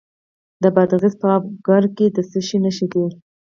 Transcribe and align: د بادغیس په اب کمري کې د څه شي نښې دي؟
د 0.63 0.65
بادغیس 0.75 1.15
په 1.21 1.27
اب 1.35 1.43
کمري 1.65 1.89
کې 1.97 2.05
د 2.15 2.17
څه 2.29 2.39
شي 2.47 2.57
نښې 2.63 2.87
دي؟ 2.93 3.05